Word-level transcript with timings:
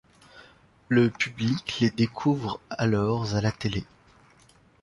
Le 0.89 1.11
public 1.11 1.77
les 1.79 1.91
découvre 1.91 2.59
alors 2.71 3.35
à 3.35 3.41
la 3.41 3.51
télé. 3.51 3.85